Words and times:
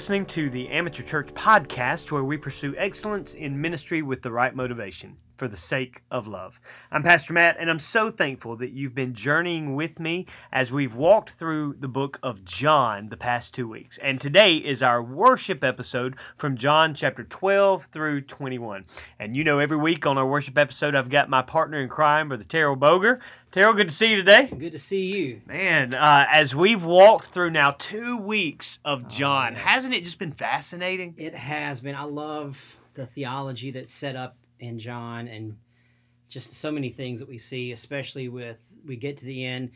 Listening 0.00 0.24
to 0.28 0.48
the 0.48 0.66
Amateur 0.70 1.02
Church 1.02 1.28
Podcast, 1.34 2.10
where 2.10 2.24
we 2.24 2.38
pursue 2.38 2.74
excellence 2.78 3.34
in 3.34 3.60
ministry 3.60 4.00
with 4.00 4.22
the 4.22 4.32
right 4.32 4.56
motivation 4.56 5.18
for 5.40 5.48
the 5.48 5.56
sake 5.56 6.02
of 6.10 6.26
love. 6.26 6.60
I'm 6.92 7.02
Pastor 7.02 7.32
Matt, 7.32 7.56
and 7.58 7.70
I'm 7.70 7.78
so 7.78 8.10
thankful 8.10 8.56
that 8.56 8.72
you've 8.72 8.94
been 8.94 9.14
journeying 9.14 9.74
with 9.74 9.98
me 9.98 10.26
as 10.52 10.70
we've 10.70 10.94
walked 10.94 11.30
through 11.30 11.76
the 11.80 11.88
book 11.88 12.18
of 12.22 12.44
John 12.44 13.08
the 13.08 13.16
past 13.16 13.54
two 13.54 13.66
weeks. 13.66 13.96
And 14.02 14.20
today 14.20 14.56
is 14.56 14.82
our 14.82 15.02
worship 15.02 15.64
episode 15.64 16.14
from 16.36 16.58
John 16.58 16.92
chapter 16.92 17.24
12 17.24 17.84
through 17.84 18.20
21. 18.20 18.84
And 19.18 19.34
you 19.34 19.42
know, 19.42 19.58
every 19.60 19.78
week 19.78 20.04
on 20.04 20.18
our 20.18 20.26
worship 20.26 20.58
episode, 20.58 20.94
I've 20.94 21.08
got 21.08 21.30
my 21.30 21.40
partner 21.40 21.80
in 21.80 21.88
crime, 21.88 22.28
Brother 22.28 22.44
Terrell 22.44 22.76
Boger. 22.76 23.18
Terrell, 23.50 23.72
good 23.72 23.88
to 23.88 23.94
see 23.94 24.10
you 24.10 24.16
today. 24.16 24.46
Good 24.54 24.72
to 24.72 24.78
see 24.78 25.06
you. 25.06 25.40
Man, 25.46 25.94
uh, 25.94 26.26
as 26.30 26.54
we've 26.54 26.84
walked 26.84 27.28
through 27.28 27.52
now 27.52 27.76
two 27.78 28.18
weeks 28.18 28.78
of 28.84 29.08
John, 29.08 29.54
Oh, 29.56 29.58
hasn't 29.58 29.94
it 29.94 30.04
just 30.04 30.18
been 30.18 30.32
fascinating? 30.32 31.14
It 31.16 31.34
has 31.34 31.80
been. 31.80 31.94
I 31.94 32.02
love 32.04 32.76
the 32.92 33.06
theology 33.06 33.70
that's 33.70 33.90
set 33.90 34.16
up 34.16 34.36
in 34.60 34.78
John 34.78 35.28
and 35.28 35.56
just 36.28 36.54
so 36.54 36.70
many 36.70 36.90
things 36.90 37.18
that 37.18 37.28
we 37.28 37.38
see, 37.38 37.72
especially 37.72 38.28
with 38.28 38.58
we 38.86 38.96
get 38.96 39.16
to 39.18 39.24
the 39.24 39.44
end 39.44 39.72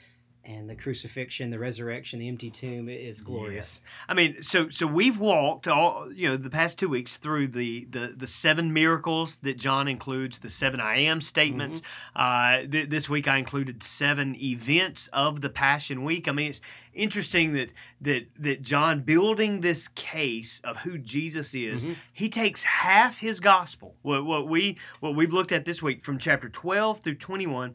and 0.47 0.69
the 0.69 0.75
crucifixion, 0.75 1.51
the 1.51 1.59
resurrection, 1.59 2.19
the 2.19 2.29
empty 2.29 2.51
tomb. 2.51 2.89
is 2.89 3.23
glorious. 3.23 3.81
I 4.09 4.15
mean, 4.15 4.43
so 4.43 4.69
so 4.71 4.87
we've 4.87 5.19
walked 5.19 5.67
all 5.67 6.13
you 6.13 6.29
know 6.29 6.37
the 6.37 6.51
past 6.51 6.79
two 6.79 6.89
weeks 6.89 7.17
through 7.17 7.49
the 7.49 7.87
the 7.91 8.15
the 8.17 8.27
seven 8.27 8.73
miracles 8.73 9.37
that 9.43 9.59
John 9.59 9.89
includes, 9.89 10.39
the 10.41 10.51
seven 10.51 10.81
I 10.81 10.99
am 11.01 11.21
statements. 11.21 11.83
Uh, 12.15 12.63
th- 12.71 12.91
this 12.91 13.09
week 13.09 13.27
I 13.27 13.39
included 13.39 13.83
seven 13.83 14.35
events 14.37 15.09
of 15.13 15.41
the 15.41 15.51
Passion 15.51 16.05
Week. 16.05 16.29
I 16.29 16.33
mean, 16.33 16.51
it's 16.51 16.61
interesting 16.93 17.53
that 17.55 17.73
that 18.01 18.27
that 18.39 18.63
John 18.63 19.01
building 19.01 19.61
this 19.61 19.89
case 19.89 20.61
of 20.65 20.79
who 20.79 20.99
Jesus 20.99 21.55
is. 21.55 21.87
Mhm. 21.87 21.97
He 22.13 22.29
takes 22.29 22.63
half 22.65 23.19
his 23.19 23.41
gospel, 23.41 23.97
what 24.03 24.25
what 24.25 24.49
we 24.49 24.77
what 25.01 25.15
we've 25.17 25.33
looked 25.33 25.53
at 25.53 25.65
this 25.65 25.83
week 25.83 26.05
from 26.05 26.19
chapter 26.19 26.49
twelve 26.49 27.01
through 27.01 27.17
twenty 27.17 27.47
one, 27.47 27.75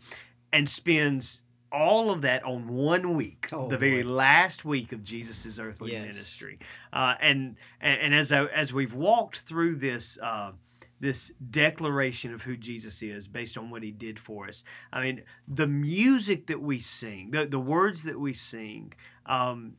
and 0.52 0.70
spends 0.70 1.42
all 1.72 2.12
of 2.12 2.22
that 2.22 2.44
on 2.44 2.68
one 2.68 3.16
week, 3.16 3.48
Oh, 3.52 3.68
the 3.70 3.78
very 3.78 4.04
boy. 4.04 4.10
last 4.10 4.66
week 4.66 4.92
of 4.92 5.04
Jesus' 5.04 5.60
earthly 5.60 5.92
Yes. 5.94 6.02
ministry. 6.02 6.60
Uh, 6.92 7.16
and, 7.22 7.56
and 7.82 8.02
and 8.02 8.16
as 8.16 8.32
I, 8.32 8.46
as 8.46 8.74
we've 8.74 8.94
walked 8.94 9.40
through 9.42 9.76
this 9.78 10.18
uh, 10.22 10.52
this 11.02 11.32
declaration 11.52 12.34
of 12.34 12.42
who 12.42 12.58
Jesus 12.58 13.02
is 13.02 13.28
based 13.28 13.58
on 13.58 13.70
what 13.70 13.84
He 13.84 13.92
did 13.92 14.20
for 14.20 14.48
us, 14.48 14.64
I 14.92 15.02
mean 15.02 15.24
the 15.48 15.68
music 15.68 16.48
that 16.48 16.62
we 16.62 16.80
sing, 16.80 17.32
the 17.32 17.46
the 17.46 17.60
words 17.60 18.04
that 18.04 18.20
we 18.20 18.34
sing. 18.34 18.94
Um, 19.26 19.74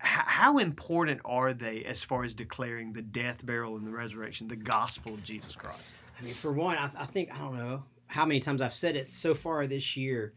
h- 0.00 0.08
how 0.40 0.58
important 0.58 1.20
are 1.24 1.52
they 1.52 1.84
as 1.84 2.02
far 2.02 2.24
as 2.24 2.32
declaring 2.34 2.92
the 2.92 3.02
death, 3.02 3.44
burial, 3.44 3.76
and 3.76 3.86
the 3.86 3.90
resurrection, 3.92 4.48
the 4.48 4.56
gospel 4.56 5.12
of 5.14 5.22
Jesus 5.24 5.54
Christ? 5.54 5.80
I 6.18 6.24
mean, 6.24 6.34
for 6.34 6.52
one, 6.52 6.76
I, 6.78 6.90
I 6.96 7.06
think 7.06 7.32
I 7.34 7.38
don't 7.38 7.56
know 7.58 7.84
how 8.06 8.24
many 8.24 8.40
times 8.40 8.60
I've 8.62 8.74
said 8.74 8.96
it 8.96 9.12
so 9.12 9.34
far 9.34 9.66
this 9.66 9.96
year 9.96 10.32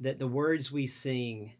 that 0.00 0.18
the 0.18 0.26
words 0.26 0.70
we 0.70 0.86
sing, 0.86 1.52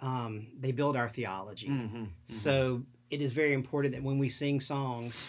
um, 0.00 0.48
they 0.58 0.72
build 0.72 0.96
our 0.96 1.08
theology. 1.08 1.68
Mm-hmm. 1.68 2.04
So 2.28 2.82
it 3.10 3.20
is 3.20 3.32
very 3.32 3.52
important 3.52 3.94
that 3.94 4.02
when 4.02 4.18
we 4.18 4.28
sing 4.28 4.60
songs, 4.60 5.26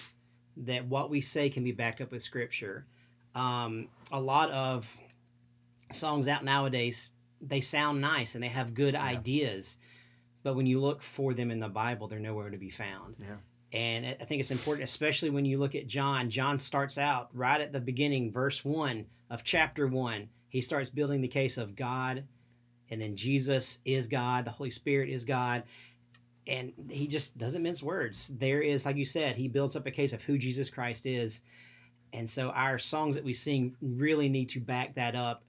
that 0.58 0.86
what 0.88 1.10
we 1.10 1.22
say 1.22 1.50
can 1.50 1.64
be 1.64 1.72
backed 1.72 2.02
up 2.02 2.12
with 2.12 2.22
scripture. 2.22 2.86
Um, 3.36 3.88
a 4.12 4.20
lot 4.20 4.50
of 4.52 4.92
songs 5.92 6.28
out 6.28 6.44
nowadays, 6.44 7.12
they 7.42 7.62
sound 7.62 8.02
nice 8.02 8.36
and 8.36 8.44
they 8.44 8.48
have 8.48 8.74
good 8.74 8.96
ideas, 8.96 9.78
but 10.44 10.56
when 10.56 10.66
you 10.66 10.80
look 10.80 11.04
for 11.04 11.34
them 11.34 11.52
in 11.52 11.60
the 11.60 11.68
Bible, 11.68 12.08
they're 12.08 12.20
nowhere 12.20 12.50
to 12.50 12.58
be 12.58 12.70
found. 12.70 13.16
Yeah. 13.20 13.36
And 13.74 14.06
I 14.20 14.26
think 14.26 14.40
it's 14.40 14.52
important, 14.52 14.90
especially 14.90 15.30
when 15.30 15.46
you 15.46 15.60
look 15.60 15.76
at 15.76 15.88
John. 15.88 16.30
John 16.30 16.58
starts 16.58 16.98
out 16.98 17.30
right 17.34 17.60
at 17.60 17.74
the 17.74 17.82
beginning, 17.82 18.32
verse 18.32 18.64
1 18.64 19.06
of 19.30 19.44
chapter 19.44 19.88
1. 19.88 20.30
He 20.50 20.62
starts 20.62 20.90
building 20.90 21.22
the 21.22 21.28
case 21.28 21.58
of 21.58 21.76
God, 21.76 22.24
and 22.90 23.02
then 23.02 23.16
Jesus 23.16 23.80
is 23.86 24.08
God, 24.08 24.46
the 24.46 24.52
Holy 24.52 24.72
Spirit 24.72 25.10
is 25.10 25.26
God. 25.26 25.64
And 26.48 26.72
he 26.90 27.08
just 27.08 27.38
doesn't 27.38 27.62
mince 27.62 27.84
words. 27.84 28.32
There 28.40 28.62
is, 28.62 28.86
like 28.86 28.96
you 28.96 29.04
said, 29.06 29.36
he 29.36 29.50
builds 29.50 29.76
up 29.76 29.86
a 29.86 29.92
case 29.92 30.14
of 30.14 30.24
who 30.24 30.38
Jesus 30.38 30.70
Christ 30.70 31.06
is. 31.06 31.42
And 32.14 32.30
so 32.30 32.52
our 32.52 32.80
songs 32.80 33.16
that 33.16 33.24
we 33.26 33.34
sing 33.34 33.76
really 33.82 34.30
need 34.30 34.48
to 34.50 34.62
back 34.62 34.96
that 34.96 35.14
up 35.14 35.44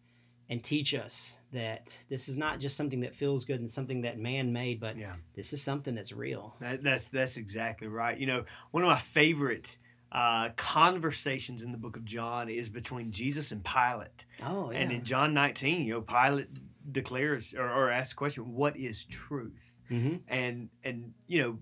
and 0.51 0.61
teach 0.61 0.95
us 0.95 1.37
that 1.53 1.97
this 2.09 2.29
is 2.29 2.37
not 2.37 2.59
just 2.59 2.77
something 2.77 2.99
that 3.01 3.15
feels 3.15 3.45
good 3.45 3.61
and 3.61 3.71
something 3.71 4.01
that 4.01 4.19
man 4.19 4.53
made, 4.53 4.81
but 4.81 4.97
Yeah. 4.97 5.15
this 5.37 5.53
is 5.53 5.63
something 5.63 5.95
that's 5.95 6.13
real. 6.13 6.57
That, 6.61 6.83
that's 6.83 7.09
that's 7.11 7.37
exactly 7.37 7.87
right. 7.87 8.19
You 8.19 8.27
know, 8.27 8.45
one 8.73 8.83
of 8.83 8.89
my 8.89 8.99
favorite 8.99 9.79
uh, 10.13 10.51
conversations 10.57 11.63
in 11.63 11.73
the 11.73 11.79
book 11.79 11.97
of 11.97 12.05
John 12.05 12.49
is 12.49 12.69
between 12.69 13.13
Jesus 13.13 13.53
and 13.53 13.65
Pilate. 13.65 14.25
Oh, 14.43 14.71
yeah. 14.71 14.79
And 14.79 14.93
in 14.93 15.05
John 15.05 15.35
19, 15.35 15.85
you 15.85 15.95
know, 15.95 16.01
Pilate 16.01 16.49
declares 16.93 17.55
or, 17.55 17.69
or 17.69 17.91
asks 17.91 18.11
the 18.15 18.17
question, 18.17 18.55
"What 18.55 18.77
is 18.77 19.05
truth?" 19.05 19.61
hmm 19.89 20.17
And 20.29 20.69
and 20.85 21.13
you 21.27 21.43
know, 21.43 21.59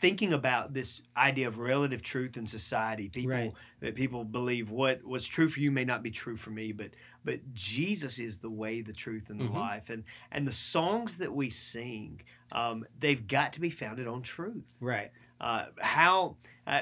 thinking 0.00 0.32
about 0.32 0.72
this 0.74 1.02
idea 1.16 1.48
of 1.48 1.58
relative 1.58 2.02
truth 2.02 2.36
in 2.36 2.46
society, 2.46 3.08
people 3.08 3.30
Right. 3.32 3.52
that 3.80 3.94
people 3.96 4.24
believe 4.24 4.70
what 4.70 5.02
what's 5.04 5.26
true 5.26 5.48
for 5.48 5.60
you 5.60 5.70
may 5.72 5.84
not 5.84 6.02
be 6.02 6.10
true 6.10 6.36
for 6.36 6.50
me, 6.50 6.72
but 6.72 6.90
but 7.24 7.40
Jesus 7.54 8.18
is 8.18 8.38
the 8.38 8.50
way, 8.50 8.80
the 8.82 8.92
truth, 8.92 9.30
and 9.30 9.40
the 9.40 9.44
Mhm. 9.44 9.54
life. 9.54 9.90
And 9.90 10.04
and 10.30 10.46
the 10.46 10.52
songs 10.52 11.16
that 11.18 11.32
we 11.34 11.50
sing, 11.50 12.20
um, 12.52 12.84
they've 12.98 13.26
got 13.26 13.54
to 13.54 13.60
be 13.60 13.70
founded 13.70 14.06
on 14.06 14.22
truth. 14.22 14.74
Right. 14.80 15.10
Uh, 15.40 15.66
how, 15.80 16.36
uh, 16.66 16.80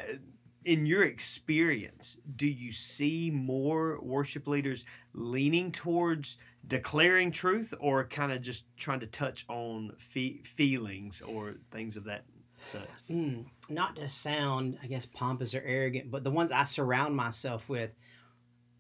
in 0.67 0.85
your 0.85 1.05
experience, 1.05 2.19
do 2.35 2.47
you 2.47 2.73
see 2.73 3.31
more 3.31 4.01
worship 4.03 4.49
leaders 4.49 4.85
leaning 5.15 5.71
towards 5.71 6.39
declaring 6.67 7.31
truth, 7.31 7.73
or 7.79 8.05
kind 8.09 8.33
of 8.33 8.43
just 8.43 8.65
trying 8.77 8.99
to 8.99 9.07
touch 9.07 9.47
on 9.49 9.93
fe- 10.13 10.43
feelings 10.57 11.23
or 11.23 11.55
things 11.71 11.97
of 11.97 12.03
that 12.05 12.25
such? 12.63 12.89
Mm, 13.09 13.45
not 13.71 13.95
to 13.95 14.09
sound, 14.09 14.77
I 14.83 14.89
guess, 14.89 15.07
pompous 15.07 15.55
or 15.55 15.63
arrogant, 15.65 16.11
but 16.11 16.25
the 16.25 16.33
ones 16.33 16.51
I 16.51 16.65
surround 16.65 17.15
myself 17.15 17.69
with 17.69 17.93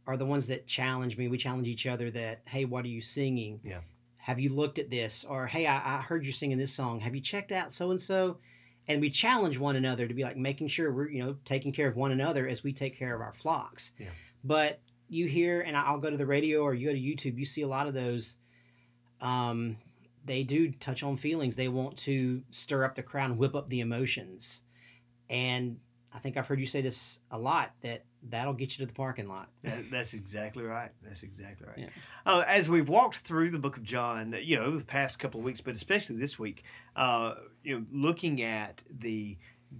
are 0.08 0.16
the 0.16 0.26
ones 0.26 0.48
that 0.48 0.66
challenge 0.66 1.16
me. 1.16 1.28
We 1.28 1.38
challenge 1.38 1.68
each 1.68 1.86
other 1.86 2.10
that, 2.10 2.40
hey, 2.46 2.64
what 2.64 2.84
are 2.84 2.88
you 2.88 3.00
singing? 3.00 3.60
Yeah. 3.62 3.80
Have 4.16 4.40
you 4.40 4.48
looked 4.48 4.80
at 4.80 4.90
this? 4.90 5.24
Or, 5.28 5.46
hey, 5.46 5.68
I, 5.68 5.98
I 5.98 6.00
heard 6.00 6.26
you 6.26 6.32
singing 6.32 6.58
this 6.58 6.74
song. 6.74 6.98
Have 6.98 7.14
you 7.14 7.20
checked 7.20 7.52
out 7.52 7.70
so 7.70 7.92
and 7.92 8.00
so? 8.00 8.38
And 8.88 9.00
we 9.00 9.10
challenge 9.10 9.58
one 9.58 9.76
another 9.76 10.06
to 10.06 10.14
be 10.14 10.22
like 10.22 10.36
making 10.36 10.68
sure 10.68 10.92
we're, 10.92 11.08
you 11.08 11.24
know, 11.24 11.36
taking 11.44 11.72
care 11.72 11.88
of 11.88 11.96
one 11.96 12.12
another 12.12 12.46
as 12.46 12.62
we 12.62 12.72
take 12.72 12.96
care 12.96 13.14
of 13.14 13.20
our 13.20 13.32
flocks. 13.32 13.92
Yeah. 13.98 14.06
But 14.44 14.80
you 15.08 15.26
hear, 15.26 15.60
and 15.62 15.76
I'll 15.76 15.98
go 15.98 16.10
to 16.10 16.16
the 16.16 16.26
radio 16.26 16.62
or 16.62 16.74
you 16.74 16.88
go 16.88 16.92
to 16.92 16.98
YouTube, 16.98 17.38
you 17.38 17.44
see 17.44 17.62
a 17.62 17.68
lot 17.68 17.88
of 17.88 17.94
those. 17.94 18.36
Um, 19.20 19.76
they 20.24 20.42
do 20.42 20.70
touch 20.72 21.02
on 21.02 21.16
feelings. 21.16 21.56
They 21.56 21.68
want 21.68 21.96
to 21.98 22.42
stir 22.50 22.84
up 22.84 22.94
the 22.94 23.02
crowd 23.02 23.30
and 23.30 23.38
whip 23.38 23.54
up 23.54 23.68
the 23.68 23.80
emotions. 23.80 24.62
And 25.28 25.78
I 26.12 26.18
think 26.18 26.36
I've 26.36 26.46
heard 26.46 26.60
you 26.60 26.66
say 26.66 26.80
this 26.80 27.18
a 27.30 27.38
lot 27.38 27.72
that 27.82 28.04
that'll 28.30 28.52
get 28.54 28.78
you 28.78 28.84
to 28.84 28.86
the 28.86 28.92
parking 28.96 29.28
lot. 29.28 29.48
That, 29.62 29.90
that's 29.90 30.14
exactly 30.14 30.62
right. 30.64 30.90
That's 31.02 31.22
exactly 31.22 31.66
right. 31.66 31.78
Yeah. 31.78 31.88
Uh, 32.24 32.44
as 32.46 32.68
we've 32.68 32.88
walked 32.88 33.18
through 33.18 33.50
the 33.50 33.58
book 33.58 33.76
of 33.76 33.82
John, 33.82 34.34
you 34.42 34.56
know, 34.56 34.64
over 34.64 34.78
the 34.78 34.84
past 34.84 35.18
couple 35.18 35.40
of 35.40 35.44
weeks, 35.44 35.60
but 35.60 35.74
especially 35.74 36.16
this 36.16 36.38
week, 36.38 36.62
uh, 36.94 37.34
you 37.64 37.78
know, 37.78 37.86
looking 37.92 38.42
at 38.42 38.82
the 39.00 39.36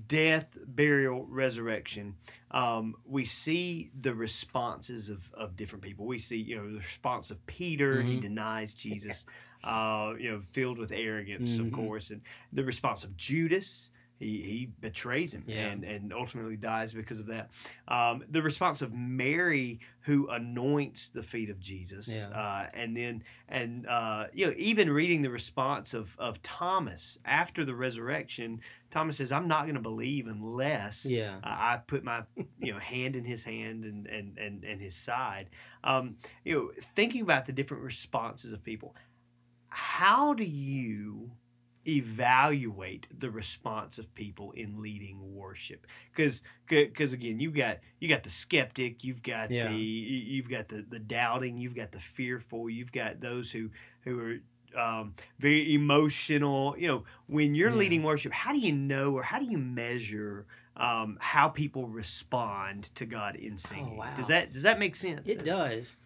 death, 0.09 0.57
burial, 0.67 1.25
resurrection, 1.29 2.15
um, 2.51 2.95
we 3.05 3.25
see 3.25 3.91
the 4.01 4.13
responses 4.15 5.09
of, 5.09 5.21
of 5.35 5.57
different 5.57 5.83
people. 5.85 6.07
We 6.07 6.19
see, 6.19 6.37
you 6.37 6.57
know, 6.57 6.71
the 6.73 6.79
response 6.79 7.31
of 7.31 7.45
Peter, 7.47 8.03
he 8.03 8.17
Mhm. 8.17 8.21
denies 8.23 8.75
Jesus, 8.87 9.27
uh, 9.65 10.15
you 10.19 10.31
know, 10.33 10.43
filled 10.51 10.79
with 10.79 10.91
arrogance, 10.93 11.59
of 11.59 11.67
Mhm. 11.67 11.73
course, 11.73 12.11
and 12.11 12.21
the 12.53 12.65
response 12.65 13.05
of 13.05 13.17
Judas. 13.17 13.91
He, 14.19 14.41
he 14.41 14.71
betrays 14.81 15.35
him 15.35 15.45
Yeah. 15.47 15.67
and, 15.67 15.85
and 15.85 16.13
ultimately 16.13 16.57
dies 16.57 16.93
because 16.95 17.19
of 17.19 17.27
that. 17.27 17.51
Um, 17.87 18.25
the 18.31 18.41
response 18.41 18.81
of 18.81 18.93
Mary, 18.93 19.81
who 20.01 20.29
anoints 20.29 21.11
the 21.11 21.23
feet 21.23 21.51
of 21.51 21.61
Jesus, 21.61 22.09
Yeah. 22.09 22.29
uh, 22.29 22.71
and 22.73 22.97
then 22.97 23.23
and 23.49 23.87
uh, 23.87 24.27
you 24.33 24.47
know 24.47 24.55
even 24.57 24.89
reading 24.91 25.21
the 25.23 25.31
response 25.31 25.93
of 25.95 26.15
of 26.19 26.41
Thomas 26.43 27.19
after 27.27 27.65
the 27.65 27.75
resurrection, 27.75 28.61
Thomas 28.91 29.19
says, 29.19 29.33
"I'm 29.33 29.49
not 29.49 29.65
going 29.65 29.75
to 29.75 29.81
believe 29.83 30.29
unless 30.29 31.05
Yeah. 31.05 31.39
I 31.43 31.79
put 31.87 32.03
my 32.03 32.23
you 32.59 32.73
know 32.73 32.79
hand 32.95 33.17
in 33.17 33.25
his 33.25 33.45
hand 33.45 33.85
and 33.85 34.07
and 34.07 34.39
and, 34.39 34.65
and 34.65 34.81
his 34.81 34.95
side." 34.95 35.51
Um, 35.85 36.17
you 36.45 36.55
know, 36.55 36.71
thinking 36.95 37.21
about 37.21 37.45
the 37.47 37.53
different 37.53 37.83
responses 37.83 38.53
of 38.55 38.65
people, 38.65 38.95
how 39.69 40.33
do 40.35 40.45
you 40.45 41.31
evaluate 41.87 43.07
the 43.19 43.31
response 43.31 43.99
of 43.99 44.13
people 44.15 44.53
in 44.53 44.81
leading 44.83 45.35
worship 45.35 45.87
because 46.15 46.43
because 46.69 47.13
again 47.13 47.39
you've 47.41 47.55
got 47.55 47.79
you 48.01 48.09
got 48.09 48.23
the 48.25 48.31
skeptic 48.31 49.05
you've 49.05 49.23
got 49.23 49.51
Yeah. 49.51 49.69
the 49.69 49.75
you- 49.75 50.35
you've 50.37 50.49
got 50.51 50.69
the 50.69 50.85
the 50.89 50.99
doubting 50.99 51.59
you've 51.59 51.77
got 51.77 51.93
the 51.93 52.01
fearful 52.01 52.69
you've 52.69 52.93
got 52.93 53.21
those 53.21 53.51
who 53.53 53.71
who 54.03 54.19
are 54.21 54.37
um, 54.77 55.15
very 55.39 55.73
emotional. 55.73 56.77
You 56.77 56.89
know, 56.89 57.05
when 57.29 57.55
you're 57.55 57.71
Yeah. 57.71 57.77
leading 57.77 58.03
worship, 58.03 58.33
how 58.33 58.53
do 58.53 58.59
you 58.59 58.73
know 58.73 59.15
or 59.15 59.23
how 59.23 59.39
do 59.39 59.47
you 59.47 59.57
measure 59.57 60.45
um, 60.77 61.17
how 61.19 61.49
people 61.49 61.87
respond 61.89 62.95
to 62.97 63.07
God 63.07 63.37
in 63.37 63.57
singing? 63.57 63.93
Oh, 63.95 63.99
wow. 64.01 64.15
Does 64.17 64.29
that 64.29 64.53
does 64.53 64.63
that 64.65 64.79
make 64.79 64.95
sense? 64.95 65.31
It 65.31 65.45
does. 65.45 65.97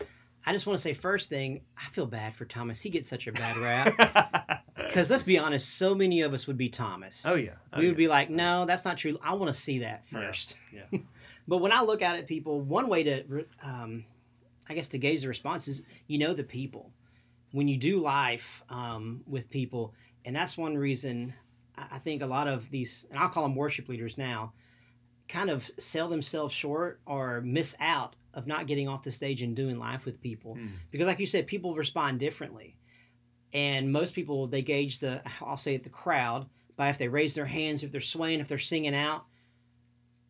I 0.47 0.53
just 0.53 0.67
want 0.69 0.79
to 0.79 0.83
say 0.83 0.95
first 0.95 1.29
thing, 1.29 1.63
I 1.77 1.91
feel 1.91 2.07
bad 2.07 2.35
for 2.35 2.45
Thomas. 2.45 2.81
He 2.81 2.91
gets 2.91 3.09
such 3.09 3.27
a 3.27 3.33
bad 3.33 3.57
rap. 3.57 4.60
Because 4.91 5.11
let's 5.11 5.23
be 5.23 5.39
honest, 5.39 5.77
so 5.77 5.95
many 5.95 6.21
of 6.23 6.35
us 6.35 6.47
would 6.47 6.59
be 6.59 6.69
Thomas. 6.69 7.25
oh 7.25 7.35
yeah, 7.35 7.53
oh, 7.73 7.79
we 7.79 7.87
would 7.87 7.95
yeah. 7.95 7.99
be 7.99 8.09
like, 8.09 8.31
no, 8.31 8.67
that's 8.67 8.85
not 8.85 8.99
true. 8.99 9.19
I 9.23 9.35
want 9.35 9.53
to 9.53 9.59
see 9.59 9.79
that 9.81 10.07
first. 10.09 10.57
yeah. 10.73 10.99
but 11.49 11.59
when 11.59 11.73
I 11.73 11.83
look 11.83 12.03
out 12.03 12.17
at 12.17 12.27
people, 12.27 12.61
one 12.61 12.89
way 12.89 13.03
to, 13.05 13.45
um, 13.63 14.05
I 14.69 14.75
guess, 14.75 14.89
to 14.89 14.99
gauge 14.99 15.23
the 15.23 15.29
response 15.29 15.69
is 15.69 15.83
you 16.07 16.19
know 16.19 16.35
the 16.35 16.45
people. 16.45 16.91
When 17.53 17.67
you 17.67 17.77
do 17.77 18.01
life 18.01 18.63
um, 18.69 19.23
with 19.27 19.51
people, 19.51 19.95
and 20.25 20.35
that's 20.35 20.57
one 20.57 20.77
reason 20.77 21.35
I 21.77 21.87
I 21.93 21.99
think 21.99 22.23
a 22.23 22.27
lot 22.27 22.49
of 22.49 22.69
these, 22.71 23.07
and 23.11 23.19
I'll 23.19 23.29
call 23.29 23.45
them 23.45 23.55
worship 23.55 23.89
leaders 23.89 24.19
now, 24.19 24.53
kind 25.29 25.51
of 25.51 25.71
sell 25.79 26.09
themselves 26.09 26.55
short 26.55 27.01
or 27.07 27.41
miss 27.41 27.77
out 27.81 28.17
of 28.35 28.47
not 28.47 28.67
getting 28.67 28.89
off 28.89 29.03
the 29.03 29.13
stage 29.13 29.43
and 29.43 29.57
doing 29.57 29.79
life 29.79 30.05
with 30.05 30.21
people. 30.21 30.57
Mm. 30.57 30.71
Because, 30.91 31.07
like 31.07 31.19
you 31.19 31.27
said, 31.27 31.47
people 31.47 31.75
respond 31.75 32.21
differently. 32.21 32.77
And 33.53 33.91
most 33.93 34.15
people, 34.15 34.47
they 34.47 34.63
gauge 34.63 34.99
the, 35.01 35.23
I'll 35.41 35.57
say 35.57 35.77
the 35.77 35.89
crowd 35.89 36.47
by 36.77 36.89
if 36.89 36.99
they 36.99 37.09
raise 37.09 37.35
their 37.35 37.47
hands, 37.47 37.83
if 37.83 37.91
they're 37.91 38.01
swaying, 38.01 38.41
if 38.41 38.49
they're 38.49 38.59
singing 38.59 38.95
out. 38.95 39.25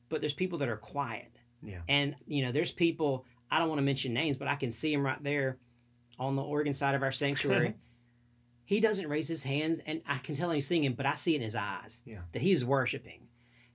But 0.08 0.20
there's 0.20 0.32
people 0.32 0.58
that 0.58 0.68
are 0.68 0.76
quiet. 0.76 1.30
Yeah. 1.62 1.80
And, 1.88 2.16
you 2.26 2.42
know, 2.42 2.52
there's 2.52 2.72
people, 2.72 3.24
I 3.50 3.58
don't 3.58 3.68
want 3.68 3.78
to 3.78 3.84
mention 3.84 4.12
names, 4.14 4.36
but 4.36 4.48
I 4.48 4.56
can 4.56 4.72
see 4.72 4.92
him 4.92 5.04
right 5.04 5.22
there 5.22 5.58
on 6.18 6.36
the 6.36 6.42
organ 6.42 6.74
side 6.74 6.94
of 6.94 7.02
our 7.02 7.12
sanctuary. 7.12 7.74
he 8.64 8.80
doesn't 8.80 9.08
raise 9.08 9.28
his 9.28 9.42
hands, 9.42 9.80
and 9.86 10.00
I 10.06 10.18
can 10.18 10.34
tell 10.34 10.50
he's 10.50 10.66
singing, 10.66 10.94
but 10.94 11.06
I 11.06 11.14
see 11.14 11.34
it 11.34 11.36
in 11.36 11.42
his 11.42 11.54
eyes 11.54 12.02
Yeah. 12.06 12.20
that 12.32 12.42
he's 12.42 12.64
worshiping. 12.64 13.26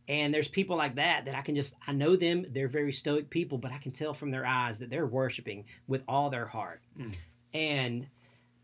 And 0.07 0.33
there's 0.33 0.47
people 0.47 0.75
like 0.75 0.95
that 0.95 1.25
that 1.25 1.35
I 1.35 1.41
can 1.41 1.55
just, 1.55 1.75
I 1.87 1.91
know 1.91 2.15
them, 2.15 2.45
they're 2.51 2.67
very 2.67 2.93
stoic 2.93 3.29
people, 3.29 3.57
but 3.57 3.71
I 3.71 3.77
can 3.77 3.91
tell 3.91 4.13
from 4.13 4.29
their 4.29 4.45
eyes 4.45 4.77
that 4.79 4.89
they're 4.89 5.07
worshiping 5.07 5.65
with 5.87 6.03
all 6.07 6.29
their 6.29 6.45
heart. 6.45 6.81
Mm. 6.99 7.13
And 7.53 8.07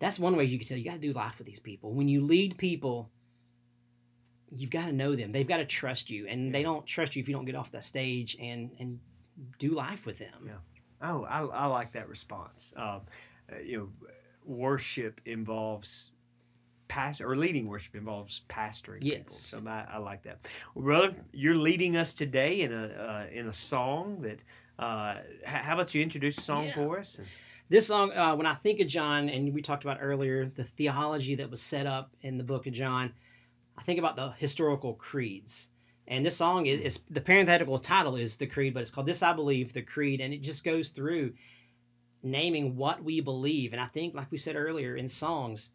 that's 0.01 0.17
one 0.19 0.35
way 0.35 0.43
you 0.43 0.57
can 0.57 0.67
tell 0.67 0.77
you 0.77 0.83
got 0.83 0.93
to 0.93 0.97
do 0.99 1.13
life 1.13 1.37
with 1.37 1.45
these 1.47 1.59
people. 1.59 1.93
When 1.93 2.07
you 2.09 2.25
lead 2.25 2.57
people, 2.57 3.09
you've 4.49 4.71
got 4.71 4.87
to 4.87 4.91
know 4.91 5.15
them. 5.15 5.31
They've 5.31 5.47
got 5.47 5.57
to 5.57 5.65
trust 5.65 6.09
you, 6.09 6.27
and 6.27 6.53
they 6.53 6.63
don't 6.63 6.85
trust 6.85 7.15
you 7.15 7.21
if 7.21 7.29
you 7.29 7.35
don't 7.35 7.45
get 7.45 7.55
off 7.55 7.71
the 7.71 7.81
stage 7.81 8.35
and 8.41 8.71
and 8.79 8.99
do 9.59 9.69
life 9.69 10.05
with 10.07 10.17
them. 10.17 10.43
Yeah. 10.45 10.53
Oh, 11.03 11.23
I, 11.23 11.41
I 11.45 11.65
like 11.67 11.93
that 11.93 12.09
response. 12.09 12.73
Um, 12.75 13.01
uh, 13.51 13.59
you 13.63 13.77
know, 13.77 14.07
worship 14.43 15.21
involves 15.25 16.11
past 16.87 17.21
or 17.21 17.37
leading 17.37 17.67
worship 17.67 17.95
involves 17.95 18.41
pastoring 18.49 19.01
people. 19.01 19.19
Yes. 19.29 19.39
So 19.39 19.61
I, 19.65 19.85
I 19.93 19.97
like 19.99 20.23
that. 20.23 20.39
Well, 20.75 20.83
brother, 20.83 21.15
you're 21.31 21.55
leading 21.55 21.95
us 21.95 22.13
today 22.13 22.61
in 22.61 22.73
a 22.73 22.85
uh, 22.85 23.25
in 23.31 23.47
a 23.47 23.53
song 23.53 24.21
that. 24.21 24.39
Uh, 24.79 25.17
how 25.45 25.75
about 25.75 25.93
you 25.93 26.01
introduce 26.01 26.39
a 26.39 26.41
song 26.41 26.65
Yeah. 26.65 26.73
for 26.73 26.97
us? 26.97 27.19
And- 27.19 27.27
This 27.71 27.87
song, 27.87 28.11
uh, 28.11 28.35
when 28.35 28.45
I 28.45 28.55
think 28.55 28.81
of 28.81 28.87
John, 28.87 29.29
and 29.29 29.53
we 29.53 29.61
talked 29.61 29.85
about 29.85 29.99
earlier 30.01 30.45
the 30.45 30.65
theology 30.65 31.35
that 31.35 31.49
was 31.49 31.61
set 31.61 31.87
up 31.87 32.11
in 32.21 32.37
the 32.37 32.43
book 32.43 32.67
of 32.67 32.73
John, 32.73 33.13
I 33.77 33.83
think 33.83 33.97
about 33.97 34.17
the 34.17 34.31
historical 34.31 34.95
creeds. 34.95 35.69
And 36.05 36.25
this 36.25 36.35
song 36.35 36.65
is, 36.65 36.99
the 37.09 37.21
parenthetical 37.21 37.79
title 37.79 38.17
is 38.17 38.35
the 38.35 38.45
creed, 38.45 38.73
but 38.73 38.81
it's 38.81 38.91
called 38.91 39.07
"This 39.07 39.23
I 39.23 39.31
Believe," 39.31 39.71
the 39.71 39.83
creed, 39.83 40.19
and 40.19 40.33
it 40.33 40.41
just 40.41 40.65
goes 40.65 40.89
through 40.89 41.31
naming 42.23 42.75
what 42.75 43.01
we 43.01 43.21
believe. 43.21 43.71
And 43.71 43.81
I 43.81 43.85
think, 43.85 44.15
like 44.15 44.29
we 44.33 44.37
said 44.37 44.57
earlier 44.57 44.97
in 44.97 45.07
songs, 45.07 45.69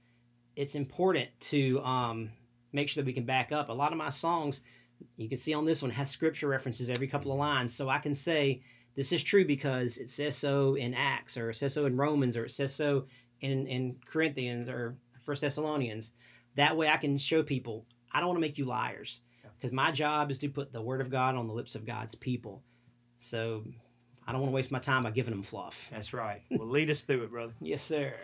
it's 0.55 0.75
important 0.75 1.31
to 1.41 1.81
um, 1.81 2.31
make 2.75 2.91
sure 2.91 3.03
that 3.03 3.07
we 3.07 3.15
can 3.15 3.25
back 3.25 3.53
up. 3.53 3.71
A 3.71 3.73
lot 3.73 3.93
of 3.93 3.97
my 3.97 4.11
songs, 4.11 4.61
you 5.17 5.31
can 5.31 5.39
see 5.39 5.55
on 5.55 5.65
this 5.65 5.81
one, 5.81 5.93
has 5.93 6.11
scripture 6.11 6.47
references 6.47 6.91
every 6.91 7.09
couple 7.09 7.33
of 7.33 7.39
lines, 7.39 7.75
so 7.75 7.89
I 7.89 8.01
can 8.01 8.15
say 8.15 8.61
this 8.97 9.13
is 9.13 9.23
true 9.23 9.45
because 9.45 9.99
it 9.99 10.11
says 10.11 10.37
so 10.37 10.75
in 10.75 10.95
Acts, 10.95 11.37
or 11.37 11.51
it 11.51 11.57
says 11.57 11.75
so 11.75 11.87
in 11.87 11.97
Romans, 11.97 12.37
or 12.37 12.45
it 12.45 12.51
says 12.51 12.75
so 12.75 13.07
in, 13.41 13.67
in 13.67 13.97
Corinthians 14.09 14.69
or 14.69 14.97
First 15.25 15.43
Thessalonians. 15.43 16.15
That 16.57 16.77
way 16.77 16.89
I 16.89 16.97
can 16.97 17.19
show 17.19 17.43
people 17.43 17.85
I 18.17 18.21
don't 18.21 18.29
want 18.29 18.39
to 18.39 18.41
make 18.41 18.57
you 18.57 18.65
liars. 18.65 19.21
Because 19.59 19.73
my 19.73 19.91
job 19.91 20.31
is 20.31 20.39
to 20.39 20.49
put 20.49 20.73
the 20.73 20.81
word 20.81 21.03
of 21.03 21.11
God 21.11 21.35
on 21.35 21.47
the 21.47 21.53
lips 21.53 21.75
of 21.75 21.85
God's 21.85 22.15
people. 22.15 22.63
So 23.19 23.63
I 24.27 24.33
don't 24.33 24.41
want 24.41 24.53
to 24.53 24.55
waste 24.55 24.71
my 24.71 24.79
time 24.79 25.03
by 25.03 25.11
giving 25.11 25.33
them 25.33 25.43
fluff. 25.43 25.87
That's 25.91 26.15
right. 26.15 26.43
Well, 26.51 26.69
lead 26.69 26.91
us 26.91 27.03
through 27.03 27.25
it, 27.25 27.31
brother. 27.31 27.53
Yes, 27.61 27.83
sir. 27.83 28.15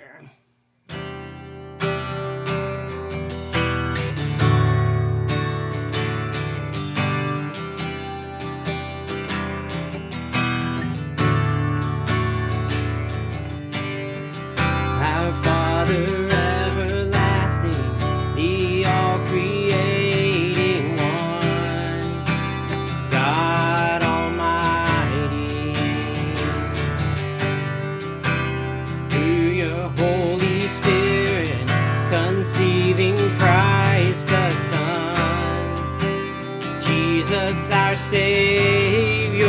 Jesus 37.43 37.71
our 37.71 37.97
Savior. 37.97 39.49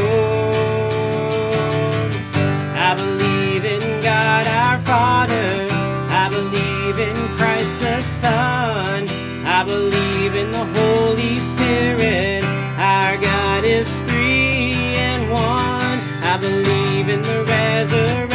I 2.75 2.93
believe 2.95 3.65
in 3.65 4.01
God 4.01 4.47
our 4.47 4.79
Father. 4.81 5.67
I 6.09 6.29
believe 6.29 6.97
in 7.00 7.15
Christ 7.38 7.79
the 7.81 8.01
Son. 8.01 9.07
I 9.45 9.63
believe 9.63 10.35
in 10.35 10.51
the 10.51 10.65
Holy 10.79 11.39
Spirit. 11.39 12.43
Our 12.77 13.17
God 13.17 13.63
is 13.63 14.03
three 14.03 14.95
in 14.95 15.29
one. 15.29 16.00
I 16.23 16.38
believe 16.39 17.09
in 17.09 17.21
the 17.21 17.43
resurrection 17.43 18.33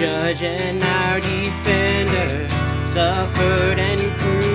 judge 0.00 0.42
and 0.42 0.82
our 0.82 1.20
defender, 1.20 2.48
suffered 2.86 3.78
and 3.78 4.00
crucified. 4.18 4.49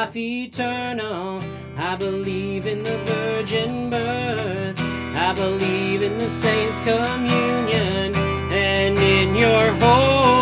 Life 0.00 0.16
eternal. 0.16 1.42
I 1.76 1.94
believe 1.94 2.66
in 2.66 2.82
the 2.82 2.96
virgin 3.04 3.90
birth. 3.90 4.80
I 5.14 5.34
believe 5.34 6.00
in 6.00 6.16
the 6.16 6.30
saints' 6.30 6.78
communion 6.78 8.14
and 8.50 8.96
in 8.96 9.34
your 9.34 9.72
holy 9.72 10.39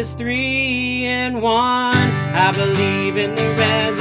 is 0.00 0.14
three 0.14 1.04
in 1.04 1.42
one. 1.42 1.94
I 1.94 2.52
believe 2.52 3.18
in 3.18 3.34
the 3.34 3.48
resurrection 3.50 3.99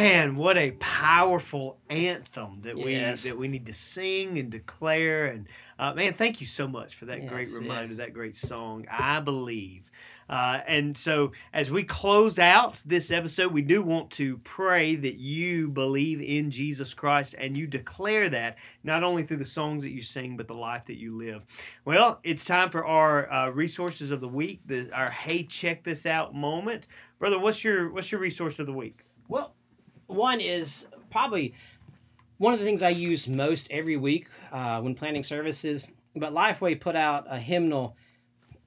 Man, 0.00 0.36
what 0.36 0.56
a 0.56 0.70
powerful 0.72 1.78
anthem 1.90 2.62
that 2.62 2.78
Yes. 2.78 3.24
we 3.24 3.30
that 3.30 3.38
we 3.38 3.48
need 3.48 3.66
to 3.66 3.74
sing 3.74 4.38
and 4.38 4.50
declare. 4.50 5.26
And 5.26 5.46
uh, 5.78 5.92
man, 5.92 6.14
thank 6.14 6.40
you 6.40 6.46
so 6.46 6.66
much 6.66 6.94
for 6.94 7.04
that 7.06 7.26
great 7.26 7.48
reminder, 7.52 7.90
yes. 7.90 7.96
that 7.98 8.14
great 8.14 8.34
song. 8.34 8.86
I 8.90 9.20
believe. 9.20 9.82
Uh, 10.30 10.60
and 10.66 10.96
so, 10.96 11.32
as 11.52 11.70
we 11.70 11.82
close 11.82 12.38
out 12.38 12.80
this 12.86 13.10
episode, 13.10 13.52
we 13.52 13.62
do 13.62 13.82
want 13.82 14.10
to 14.12 14.38
pray 14.38 14.94
that 14.94 15.16
you 15.16 15.68
believe 15.68 16.22
in 16.22 16.50
Jesus 16.50 16.94
Christ 16.94 17.34
and 17.36 17.56
you 17.56 17.66
declare 17.66 18.30
that 18.30 18.56
not 18.84 19.02
only 19.02 19.24
through 19.24 19.38
the 19.38 19.44
songs 19.44 19.82
that 19.82 19.90
you 19.90 20.00
sing, 20.00 20.36
but 20.36 20.46
the 20.46 20.54
life 20.54 20.86
that 20.86 20.98
you 20.98 21.18
live. 21.18 21.42
Well, 21.84 22.20
it's 22.22 22.44
time 22.44 22.70
for 22.70 22.86
our 22.86 23.30
uh, 23.30 23.50
resources 23.50 24.12
of 24.12 24.20
the 24.20 24.28
week, 24.28 24.60
the, 24.64 24.88
our 24.94 25.10
"Hey, 25.10 25.42
check 25.42 25.84
this 25.84 26.06
out" 26.06 26.34
moment, 26.34 26.86
brother. 27.18 27.38
What's 27.38 27.62
your 27.62 27.92
what's 27.92 28.10
your 28.10 28.20
resource 28.20 28.58
of 28.60 28.66
the 28.66 28.72
week? 28.72 29.00
Well, 29.28 29.54
one 30.10 30.40
is 30.40 30.86
probably 31.10 31.54
one 32.38 32.52
of 32.54 32.60
the 32.60 32.66
things 32.66 32.82
I 32.82 32.88
use 32.90 33.28
most 33.28 33.68
every 33.70 33.96
week 33.96 34.26
uh, 34.52 34.80
when 34.80 34.94
planning 34.94 35.22
services. 35.22 35.88
But 36.16 36.32
Lifeway 36.32 36.80
put 36.80 36.96
out 36.96 37.26
a 37.28 37.38
hymnal 37.38 37.96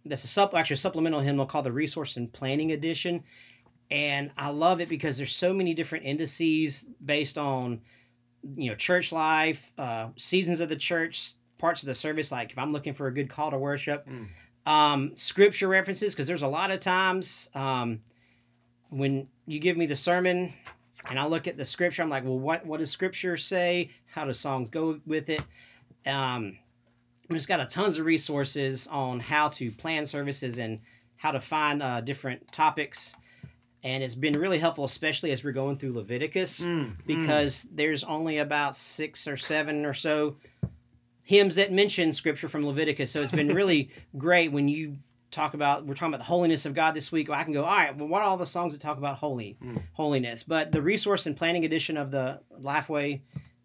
that's 0.05 0.23
a 0.23 0.27
sup- 0.27 0.53
actually 0.53 0.75
a 0.75 0.77
supplemental 0.77 1.19
hymnal 1.21 1.45
called 1.45 1.65
the 1.65 1.71
Resource 1.71 2.17
and 2.17 2.31
Planning 2.33 2.73
Edition, 2.73 3.23
and 3.89 4.31
I 4.37 4.49
love 4.49 4.81
it 4.81 4.89
because 4.89 5.15
there's 5.17 5.33
so 5.35 5.53
many 5.53 5.73
different 5.73 6.05
indices 6.05 6.87
based 7.05 7.37
on 7.37 7.79
you 8.57 8.69
know 8.69 8.75
church 8.75 9.11
life, 9.13 9.71
uh, 9.77 10.09
seasons 10.17 10.59
of 10.61 10.67
the 10.69 10.75
church, 10.75 11.33
parts 11.57 11.83
of 11.83 11.87
the 11.87 11.95
service. 11.95 12.31
Like 12.31 12.51
if 12.51 12.57
I'm 12.57 12.73
looking 12.73 12.93
for 12.93 13.07
a 13.07 13.13
good 13.13 13.29
call 13.29 13.51
to 13.51 13.57
worship, 13.57 14.05
Mm. 14.07 14.27
um, 14.69 15.11
scripture 15.15 15.67
references 15.69 16.13
because 16.13 16.27
there's 16.27 16.41
a 16.43 16.47
lot 16.47 16.69
of 16.71 16.79
times 16.81 17.49
um, 17.55 18.01
when 18.89 19.27
you 19.47 19.59
give 19.59 19.77
me 19.77 19.85
the 19.85 19.95
sermon 19.95 20.53
and 21.09 21.19
I 21.19 21.25
look 21.25 21.47
at 21.47 21.57
the 21.57 21.65
scripture, 21.65 22.01
I'm 22.01 22.09
like, 22.09 22.23
well, 22.23 22.39
what 22.39 22.65
what 22.65 22.79
does 22.79 22.91
scripture 22.91 23.37
say? 23.37 23.91
How 24.07 24.25
do 24.25 24.33
songs 24.33 24.69
go 24.69 24.99
with 25.05 25.29
it? 25.29 25.41
Um, 26.05 26.57
and 27.29 27.37
it's 27.37 27.45
got 27.45 27.59
a 27.59 27.65
tons 27.65 27.97
of 27.97 28.05
resources 28.05 28.87
on 28.87 29.19
how 29.19 29.49
to 29.49 29.71
plan 29.71 30.05
services 30.05 30.59
and 30.59 30.79
how 31.15 31.31
to 31.31 31.39
find 31.39 31.81
uh, 31.81 32.01
different 32.01 32.51
topics. 32.51 33.15
And 33.83 34.03
it's 34.03 34.15
been 34.15 34.39
really 34.39 34.59
helpful, 34.59 34.85
especially 34.85 35.31
as 35.31 35.43
we're 35.43 35.51
going 35.51 35.77
through 35.77 35.93
Leviticus, 35.93 36.61
Mm, 36.61 36.85
mm. 36.85 36.95
because 37.05 37.67
there's 37.71 38.03
only 38.03 38.37
about 38.37 38.75
six 38.75 39.27
or 39.27 39.35
seven 39.35 39.85
or 39.85 39.93
so 39.93 40.37
hymns 41.23 41.55
that 41.55 41.71
mention 41.71 42.11
scripture 42.11 42.47
from 42.47 42.65
Leviticus. 42.65 43.11
So 43.11 43.21
it's 43.21 43.31
been 43.31 43.53
really 43.53 43.89
great 44.17 44.51
when 44.51 44.67
you 44.67 44.97
talk 45.33 45.53
about 45.53 45.85
we're 45.85 45.93
talking 45.95 46.13
about 46.13 46.19
the 46.19 46.31
holiness 46.31 46.65
of 46.65 46.73
God 46.73 46.93
this 46.95 47.11
week. 47.11 47.29
I 47.29 47.43
can 47.43 47.53
go, 47.53 47.63
all 47.65 47.75
right, 47.75 47.95
well, 47.97 48.07
what 48.07 48.21
are 48.21 48.25
all 48.29 48.37
the 48.37 48.45
songs 48.45 48.73
that 48.73 48.81
talk 48.81 48.97
about 48.97 49.17
holy 49.17 49.57
Mm. 49.63 49.81
holiness? 49.93 50.43
But 50.43 50.71
the 50.71 50.81
resource 50.81 51.25
and 51.25 51.35
planning 51.35 51.65
edition 51.65 51.97
of 51.97 52.11
the 52.11 52.39
Lifeway 52.61 53.21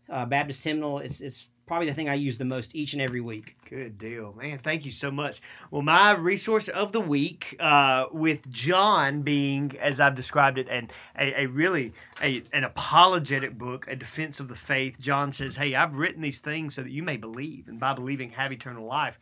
uh, 0.09 0.25
Baptist 0.27 0.65
hymnal, 0.65 0.99
it's 1.01 1.21
it's 1.21 1.47
probably 1.67 1.87
the 1.87 1.93
thing 1.93 2.09
I 2.09 2.15
use 2.15 2.39
the 2.39 2.47
most 2.47 2.75
each 2.75 2.95
and 2.95 3.03
every 3.03 3.21
week. 3.21 3.55
Good 3.69 3.99
deal, 3.99 4.33
man. 4.33 4.57
Thank 4.57 4.87
you 4.87 4.91
so 4.91 5.11
much. 5.11 5.43
Well, 5.71 5.83
my 5.83 6.13
resource 6.13 6.69
of 6.69 6.93
the 6.93 7.01
week, 7.01 7.55
uh, 7.61 8.07
with 8.11 8.51
John 8.51 9.21
being, 9.21 9.77
as 9.79 10.01
I've 10.01 10.15
described 10.15 10.57
it, 10.57 10.67
and 10.71 10.91
a, 11.19 11.43
a 11.43 11.47
really 11.47 11.93
a, 12.23 12.43
an 12.55 12.65
apologetic 12.65 13.59
book, 13.59 13.87
a 13.87 13.97
defense 13.97 14.41
of 14.41 14.49
the 14.49 14.57
faith. 14.57 14.99
John 14.99 15.31
says, 15.31 15.57
"Hey, 15.57 15.75
I've 15.75 15.95
written 15.95 16.23
these 16.23 16.41
things 16.41 16.75
so 16.75 16.83
that 16.83 16.91
you 16.91 17.03
may 17.03 17.19
believe, 17.19 17.69
and 17.69 17.79
by 17.79 17.93
believing 17.93 18.31
have 18.31 18.51
eternal 18.51 18.87
life." 18.87 19.19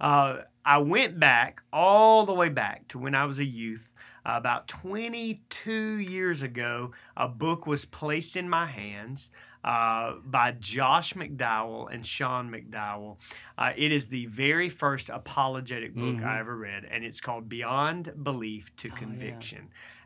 Uh, 0.00 0.38
I 0.64 0.78
went 0.78 1.18
back 1.18 1.62
all 1.72 2.26
the 2.26 2.32
way 2.34 2.48
back 2.48 2.88
to 2.88 2.98
when 2.98 3.14
I 3.14 3.24
was 3.24 3.38
a 3.38 3.44
youth. 3.44 3.86
Uh, 4.24 4.34
about 4.36 4.68
22 4.68 5.72
years 5.98 6.42
ago, 6.42 6.92
a 7.16 7.26
book 7.26 7.66
was 7.66 7.84
placed 7.86 8.36
in 8.36 8.48
my 8.50 8.66
hands 8.66 9.30
uh, 9.64 10.14
by 10.24 10.52
Josh 10.52 11.14
McDowell 11.14 11.92
and 11.92 12.06
Sean 12.06 12.50
McDowell. 12.50 13.16
Uh, 13.56 13.72
it 13.76 13.92
is 13.92 14.08
the 14.08 14.26
very 14.26 14.68
first 14.68 15.08
apologetic 15.08 15.94
book 15.94 16.16
Mhm. 16.16 16.24
I 16.24 16.38
ever 16.38 16.56
read, 16.56 16.84
and 16.84 17.04
it's 17.04 17.20
called 17.20 17.48
Beyond 17.48 18.12
Belief 18.22 18.74
to 18.76 18.88
Oh, 18.88 18.92
yeah. 18.92 18.96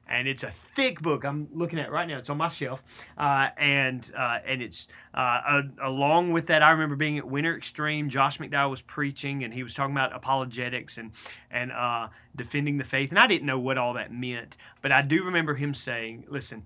And 0.06 0.28
it's 0.28 0.42
a 0.42 0.52
thick 0.74 1.00
book. 1.00 1.24
I'm 1.24 1.48
looking 1.52 1.78
at 1.78 1.90
right 1.90 2.06
now. 2.06 2.18
It's 2.18 2.28
on 2.28 2.36
my 2.36 2.48
shelf, 2.48 2.82
uh, 3.16 3.48
and 3.56 4.10
uh, 4.16 4.38
and 4.46 4.60
it's 4.60 4.86
uh, 5.14 5.62
a, 5.80 5.88
along 5.88 6.32
with 6.32 6.46
that. 6.48 6.62
I 6.62 6.70
remember 6.72 6.94
being 6.94 7.16
at 7.16 7.26
Winter 7.26 7.56
Extreme. 7.56 8.10
Josh 8.10 8.38
McDowell 8.38 8.70
was 8.70 8.82
preaching, 8.82 9.44
and 9.44 9.54
he 9.54 9.62
was 9.62 9.72
talking 9.72 9.94
about 9.94 10.14
apologetics 10.14 10.98
and 10.98 11.12
and 11.50 11.72
uh, 11.72 12.08
defending 12.36 12.76
the 12.76 12.84
faith. 12.84 13.10
And 13.10 13.18
I 13.18 13.26
didn't 13.26 13.46
know 13.46 13.58
what 13.58 13.78
all 13.78 13.94
that 13.94 14.12
meant, 14.12 14.58
but 14.82 14.92
I 14.92 15.00
do 15.00 15.24
remember 15.24 15.54
him 15.54 15.72
saying, 15.72 16.24
"Listen, 16.28 16.64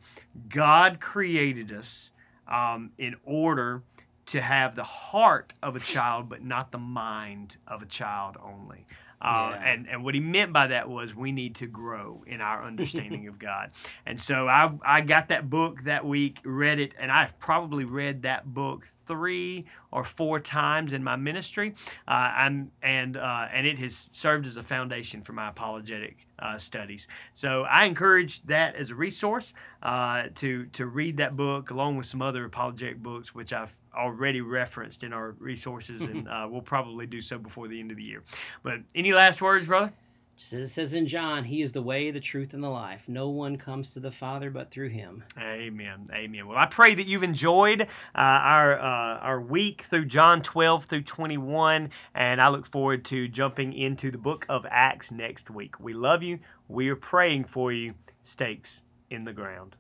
God 0.49 1.01
created 1.01 1.73
us 1.73 2.11
um, 2.49 2.91
in 2.99 3.15
order 3.25 3.83
to 4.27 4.43
have 4.43 4.77
the 4.77 4.85
heart 4.85 5.55
of 5.63 5.75
a 5.75 5.81
child, 5.81 6.29
but 6.29 6.45
not 6.45 6.71
the 6.71 6.79
mind 6.79 7.57
of 7.67 7.83
a 7.83 7.87
child 7.87 8.37
only. 8.43 8.85
Uh, 9.21 9.51
Yeah. 9.53 9.73
and, 9.73 9.89
and 9.89 10.05
what 10.05 10.15
he 10.15 10.21
meant 10.21 10.53
by 10.53 10.69
that 10.69 10.89
was 10.89 11.15
we 11.15 11.33
need 11.33 11.57
to 11.57 11.67
grow 11.67 12.23
in 12.27 12.41
our 12.41 12.65
understanding 12.67 13.27
of 13.29 13.39
God. 13.39 13.73
And 14.07 14.21
so 14.21 14.47
I, 14.49 14.71
I 14.85 15.01
got 15.01 15.29
that 15.29 15.51
book 15.51 15.85
that 15.85 16.05
week, 16.07 16.41
read 16.45 16.79
it, 16.79 16.95
and 16.99 17.11
I've 17.11 17.39
probably 17.39 17.85
read 17.85 18.23
that 18.23 18.47
book 18.55 18.87
three 19.07 19.67
or 19.91 20.05
four 20.05 20.39
times 20.39 20.93
in 20.93 21.03
my 21.03 21.17
ministry. 21.17 21.75
Uh, 22.07 22.11
I'm, 22.11 22.71
and, 22.83 23.17
uh, 23.17 23.49
and 23.53 23.67
it 23.67 23.79
has 23.79 24.09
served 24.13 24.47
as 24.47 24.57
a 24.57 24.63
foundation 24.63 25.23
for 25.23 25.33
my 25.33 25.49
apologetic 25.49 26.27
uh, 26.39 26.59
studies. 26.59 27.09
So 27.35 27.63
I 27.63 27.87
encourage 27.87 28.43
that 28.43 28.77
as 28.77 28.91
a 28.91 28.95
resource 28.95 29.55
uh, 29.83 30.25
to 30.37 30.67
to 30.67 30.87
read 30.87 31.17
that 31.17 31.37
book 31.37 31.71
along 31.71 31.97
with 31.97 32.07
some 32.07 32.23
other 32.23 32.45
apologetic 32.45 33.03
books, 33.03 33.35
which 33.35 33.53
I've 33.53 33.73
already 33.97 34.41
referenced 34.41 35.05
in 35.05 35.13
our 35.13 35.33
resources, 35.39 36.03
and 36.03 36.29
uh, 36.29 36.47
we'll 36.51 36.61
probably 36.61 37.07
do 37.07 37.21
so 37.21 37.39
before 37.39 37.69
the 37.69 37.79
end 37.81 37.91
of 37.91 37.97
the 37.97 38.05
year. 38.05 38.23
But 38.63 38.81
any 38.95 39.13
last 39.13 39.41
words, 39.41 39.67
brother? 39.67 39.93
Just 40.39 40.53
as 40.53 40.69
it 40.69 40.71
says 40.71 40.95
in 40.95 41.09
John, 41.09 41.43
He 41.43 41.63
is 41.63 41.73
the 41.73 41.83
way, 41.83 42.13
the 42.13 42.21
truth, 42.21 42.55
and 42.55 42.63
the 42.63 42.69
life. 42.69 43.03
No 43.09 43.29
one 43.29 43.57
comes 43.57 43.93
to 43.95 44.01
the 44.01 44.13
Father 44.13 44.51
but 44.51 44.71
through 44.71 44.91
Him. 44.91 45.25
Amen. 45.37 46.09
Amen. 46.15 46.47
Well, 46.47 46.57
I 46.57 46.67
pray 46.67 46.95
that 46.95 47.07
you've 47.07 47.25
enjoyed 47.25 47.83
uh, 47.83 47.87
our 48.15 48.79
uh, 48.79 49.19
our 49.19 49.41
week 49.41 49.83
through 49.83 50.05
John 50.05 50.41
12 50.41 50.85
through 50.85 51.03
21, 51.03 51.91
and 52.15 52.41
I 52.41 52.49
look 52.51 52.67
forward 52.67 53.05
to 53.07 53.27
jumping 53.27 53.73
into 53.73 54.13
the 54.13 54.19
book 54.19 54.47
of 54.49 54.65
Acts 54.71 55.11
next 55.11 55.51
week. 55.51 55.81
We 55.81 55.93
love 55.93 56.23
you. 56.23 56.39
We 56.69 56.89
are 56.89 56.97
praying 56.97 57.45
for 57.45 57.73
you. 57.73 57.95
Stakes 58.23 58.85
in 59.11 59.25
the 59.25 59.33
ground. 59.33 59.75